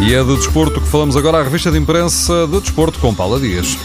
E 0.00 0.14
é 0.14 0.22
do 0.22 0.36
desporto 0.36 0.80
que 0.80 0.88
falamos 0.88 1.16
agora, 1.16 1.38
a 1.38 1.42
revista 1.42 1.70
de 1.70 1.78
imprensa 1.78 2.46
do 2.46 2.60
desporto 2.60 2.98
com 2.98 3.14
Paula 3.14 3.38
Dias. 3.38 3.76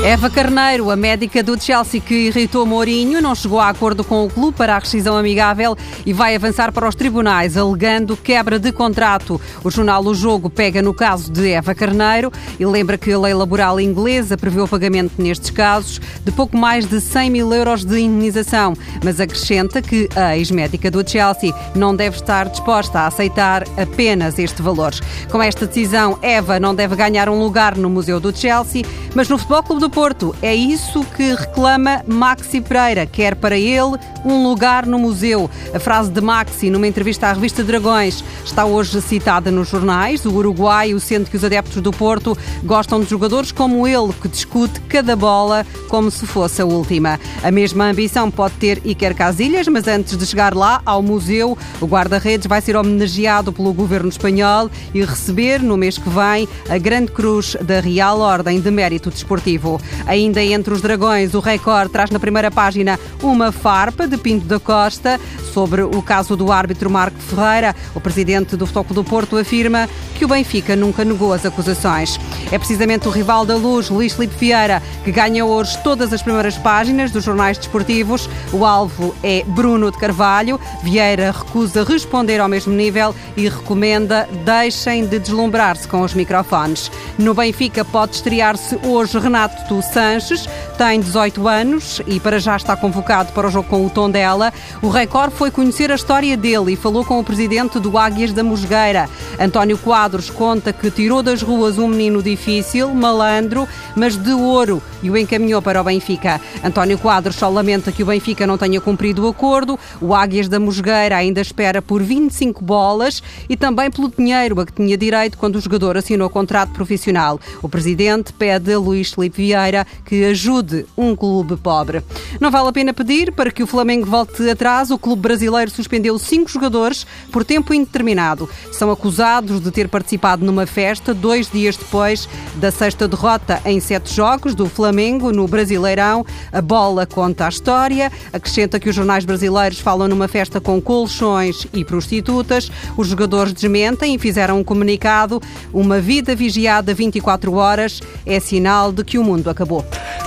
Eva 0.00 0.28
Carneiro, 0.28 0.90
a 0.90 0.96
médica 0.96 1.44
do 1.44 1.60
Chelsea 1.60 2.00
que 2.00 2.26
irritou 2.26 2.66
Mourinho, 2.66 3.22
não 3.22 3.36
chegou 3.36 3.60
a 3.60 3.68
acordo 3.68 4.02
com 4.02 4.24
o 4.24 4.28
clube 4.30 4.56
para 4.56 4.74
a 4.74 4.78
rescisão 4.80 5.16
amigável 5.16 5.76
e 6.04 6.12
vai 6.12 6.34
avançar 6.34 6.72
para 6.72 6.88
os 6.88 6.96
tribunais, 6.96 7.56
alegando 7.56 8.16
quebra 8.16 8.58
de 8.58 8.72
contrato. 8.72 9.40
O 9.62 9.70
jornal 9.70 10.04
O 10.04 10.12
Jogo 10.12 10.50
pega 10.50 10.82
no 10.82 10.92
caso 10.92 11.30
de 11.30 11.50
Eva 11.50 11.72
Carneiro 11.72 12.32
e 12.58 12.66
lembra 12.66 12.98
que 12.98 13.12
a 13.12 13.18
lei 13.18 13.32
laboral 13.32 13.78
inglesa 13.78 14.36
prevê 14.36 14.60
o 14.60 14.66
pagamento 14.66 15.22
nestes 15.22 15.50
casos 15.50 16.00
de 16.24 16.32
pouco 16.32 16.56
mais 16.56 16.84
de 16.84 17.00
100 17.00 17.30
mil 17.30 17.54
euros 17.54 17.84
de 17.84 18.00
indenização, 18.00 18.74
mas 19.04 19.20
acrescenta 19.20 19.80
que 19.80 20.08
a 20.16 20.36
ex-médica 20.36 20.90
do 20.90 21.08
Chelsea 21.08 21.54
não 21.76 21.94
deve 21.94 22.16
estar 22.16 22.48
disposta 22.48 23.00
a 23.00 23.06
aceitar 23.06 23.62
apenas 23.80 24.36
este 24.36 24.62
valor. 24.62 24.92
Com 25.30 25.40
esta 25.40 25.64
decisão, 25.64 26.18
Eva 26.22 26.58
não 26.58 26.74
deve 26.74 26.96
ganhar 26.96 27.28
um 27.28 27.38
lugar 27.38 27.76
no 27.76 27.88
Museu 27.88 28.18
do 28.18 28.36
Chelsea, 28.36 28.82
mas 29.14 29.28
no 29.28 29.38
Futebol 29.38 29.62
Clube 29.62 29.81
do 29.82 29.90
Porto. 29.90 30.32
É 30.40 30.54
isso 30.54 31.04
que 31.16 31.34
reclama 31.34 32.04
Maxi 32.06 32.60
Pereira. 32.60 33.04
Quer 33.04 33.34
para 33.34 33.58
ele 33.58 33.98
um 34.24 34.44
lugar 34.44 34.86
no 34.86 34.96
museu. 34.96 35.50
A 35.74 35.80
frase 35.80 36.08
de 36.08 36.20
Maxi, 36.20 36.70
numa 36.70 36.86
entrevista 36.86 37.26
à 37.26 37.32
revista 37.32 37.64
Dragões, 37.64 38.22
está 38.44 38.64
hoje 38.64 39.02
citada 39.02 39.50
nos 39.50 39.68
jornais. 39.68 40.24
O 40.24 40.32
uruguaio 40.34 41.00
sente 41.00 41.28
que 41.28 41.36
os 41.36 41.44
adeptos 41.44 41.82
do 41.82 41.90
Porto 41.90 42.38
gostam 42.62 43.00
de 43.00 43.10
jogadores 43.10 43.50
como 43.50 43.84
ele, 43.84 44.12
que 44.22 44.28
discute 44.28 44.80
cada 44.82 45.16
bola 45.16 45.66
como 45.88 46.12
se 46.12 46.28
fosse 46.28 46.62
a 46.62 46.64
última. 46.64 47.18
A 47.42 47.50
mesma 47.50 47.86
ambição 47.86 48.30
pode 48.30 48.54
ter 48.54 48.80
Iker 48.84 49.16
Casilhas, 49.16 49.66
mas 49.66 49.88
antes 49.88 50.16
de 50.16 50.24
chegar 50.24 50.54
lá, 50.54 50.80
ao 50.86 51.02
museu, 51.02 51.58
o 51.80 51.86
guarda-redes 51.86 52.46
vai 52.46 52.60
ser 52.60 52.76
homenageado 52.76 53.52
pelo 53.52 53.72
governo 53.72 54.08
espanhol 54.08 54.70
e 54.94 55.04
receber, 55.04 55.60
no 55.60 55.76
mês 55.76 55.98
que 55.98 56.08
vem, 56.08 56.48
a 56.68 56.78
Grande 56.78 57.10
Cruz 57.10 57.56
da 57.60 57.80
Real 57.80 58.20
Ordem 58.20 58.60
de 58.60 58.70
Mérito 58.70 59.10
Desportivo. 59.10 59.71
Ainda 60.06 60.42
entre 60.42 60.72
os 60.72 60.80
dragões, 60.80 61.34
o 61.34 61.40
Record 61.40 61.90
traz 61.90 62.10
na 62.10 62.18
primeira 62.18 62.50
página 62.50 62.98
uma 63.22 63.52
farpa 63.52 64.06
de 64.06 64.16
Pinto 64.16 64.46
da 64.46 64.58
Costa 64.58 65.20
sobre 65.52 65.82
o 65.82 66.02
caso 66.02 66.36
do 66.36 66.50
árbitro 66.50 66.90
Marco 66.90 67.18
Ferreira. 67.18 67.76
O 67.94 68.00
presidente 68.00 68.56
do 68.56 68.66
Futebol 68.66 68.94
do 68.94 69.04
Porto 69.04 69.36
afirma 69.36 69.88
que 70.14 70.24
o 70.24 70.28
Benfica 70.28 70.74
nunca 70.74 71.04
negou 71.04 71.32
as 71.32 71.44
acusações. 71.44 72.18
É 72.50 72.58
precisamente 72.58 73.06
o 73.06 73.10
rival 73.10 73.44
da 73.44 73.54
Luz, 73.56 73.90
Luís 73.90 74.14
Filipe 74.14 74.34
Vieira, 74.38 74.82
que 75.04 75.12
ganha 75.12 75.44
hoje 75.44 75.78
todas 75.82 76.12
as 76.12 76.22
primeiras 76.22 76.56
páginas 76.56 77.10
dos 77.10 77.24
jornais 77.24 77.58
desportivos. 77.58 78.28
O 78.52 78.64
alvo 78.64 79.14
é 79.22 79.44
Bruno 79.46 79.90
de 79.90 79.98
Carvalho. 79.98 80.58
Vieira 80.82 81.32
recusa 81.32 81.84
responder 81.84 82.40
ao 82.40 82.48
mesmo 82.48 82.72
nível 82.72 83.14
e 83.36 83.48
recomenda 83.48 84.28
deixem 84.44 85.06
de 85.06 85.18
deslumbrar-se 85.18 85.86
com 85.86 86.00
os 86.00 86.14
microfones. 86.14 86.90
No 87.18 87.34
Benfica 87.34 87.84
pode 87.84 88.16
estrear-se 88.16 88.78
hoje 88.82 89.18
Renato 89.18 89.51
Sanches, 89.82 90.48
tem 90.72 91.00
18 91.00 91.46
anos 91.48 92.00
e 92.06 92.18
para 92.18 92.38
já 92.38 92.56
está 92.56 92.76
convocado 92.76 93.32
para 93.32 93.46
o 93.46 93.50
jogo 93.50 93.68
com 93.68 93.86
o 93.86 93.90
Tondela. 93.90 94.52
O 94.80 94.88
Record 94.88 95.32
foi 95.32 95.50
conhecer 95.50 95.90
a 95.90 95.94
história 95.94 96.36
dele 96.36 96.72
e 96.72 96.76
falou 96.76 97.04
com 97.04 97.18
o 97.18 97.24
presidente 97.24 97.78
do 97.78 97.96
Águias 97.96 98.32
da 98.32 98.42
Mosgueira. 98.42 99.08
António 99.38 99.78
Quadros 99.78 100.30
conta 100.30 100.72
que 100.72 100.90
tirou 100.90 101.22
das 101.22 101.42
ruas 101.42 101.78
um 101.78 101.86
menino 101.86 102.22
difícil, 102.22 102.94
malandro, 102.94 103.68
mas 103.94 104.16
de 104.16 104.32
ouro 104.32 104.82
e 105.02 105.10
o 105.10 105.16
encaminhou 105.16 105.60
para 105.60 105.80
o 105.80 105.84
Benfica. 105.84 106.40
António 106.64 106.98
Quadros 106.98 107.36
só 107.36 107.48
lamenta 107.48 107.92
que 107.92 108.02
o 108.02 108.06
Benfica 108.06 108.46
não 108.46 108.56
tenha 108.56 108.80
cumprido 108.80 109.24
o 109.24 109.28
acordo. 109.28 109.78
O 110.00 110.14
Águias 110.14 110.48
da 110.48 110.60
Mosgueira 110.60 111.16
ainda 111.16 111.40
espera 111.40 111.82
por 111.82 112.02
25 112.02 112.64
bolas 112.64 113.22
e 113.48 113.56
também 113.56 113.90
pelo 113.90 114.10
dinheiro 114.10 114.60
a 114.60 114.66
que 114.66 114.72
tinha 114.72 114.96
direito 114.96 115.36
quando 115.36 115.56
o 115.56 115.60
jogador 115.60 115.96
assinou 115.96 116.30
contrato 116.30 116.72
profissional. 116.72 117.40
O 117.60 117.68
presidente 117.68 118.32
pede 118.32 118.72
a 118.72 118.78
Luís 118.78 119.12
Felipe 119.12 119.42
Vieira 119.42 119.86
que 120.04 120.24
ajude 120.24 120.71
um 120.96 121.14
clube 121.16 121.56
pobre. 121.56 122.02
Não 122.40 122.50
vale 122.50 122.68
a 122.68 122.72
pena 122.72 122.92
pedir 122.92 123.32
para 123.32 123.50
que 123.50 123.62
o 123.62 123.66
Flamengo 123.66 124.06
volte 124.06 124.48
atrás. 124.48 124.90
O 124.90 124.98
clube 124.98 125.22
brasileiro 125.22 125.70
suspendeu 125.70 126.18
cinco 126.18 126.50
jogadores 126.50 127.06
por 127.30 127.44
tempo 127.44 127.74
indeterminado. 127.74 128.48
São 128.72 128.90
acusados 128.90 129.60
de 129.60 129.70
ter 129.70 129.88
participado 129.88 130.44
numa 130.44 130.66
festa 130.66 131.14
dois 131.14 131.50
dias 131.50 131.76
depois 131.76 132.28
da 132.56 132.70
sexta 132.70 133.08
derrota 133.08 133.60
em 133.64 133.80
sete 133.80 134.14
jogos 134.14 134.54
do 134.54 134.66
Flamengo 134.68 134.92
Flamengo 134.92 135.32
no 135.32 135.48
Brasileirão. 135.48 136.24
A 136.52 136.60
bola 136.60 137.06
conta 137.06 137.46
a 137.46 137.48
história, 137.48 138.10
acrescenta 138.32 138.78
que 138.78 138.88
os 138.88 138.94
jornais 138.94 139.24
brasileiros 139.24 139.80
falam 139.80 140.08
numa 140.08 140.28
festa 140.28 140.60
com 140.60 140.80
colchões 140.80 141.66
e 141.72 141.84
prostitutas. 141.84 142.70
Os 142.96 143.08
jogadores 143.08 143.52
desmentem 143.52 144.14
e 144.14 144.18
fizeram 144.18 144.58
um 144.58 144.64
comunicado. 144.64 145.40
Uma 145.72 146.00
vida 146.00 146.34
vigiada 146.34 146.92
24 146.92 147.54
horas 147.54 148.00
é 148.26 148.38
sinal 148.38 148.92
de 148.92 149.04
que 149.04 149.18
o 149.18 149.24
mundo 149.24 149.48
acabou. 149.48 149.84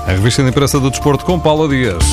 A 0.08 0.12
revista 0.12 0.44
da 0.44 0.50
imprensa 0.50 0.80
do 0.80 0.92
desporto 0.92 1.26
com 1.26 1.40
Paula 1.40 1.68
Dias. 1.68 2.04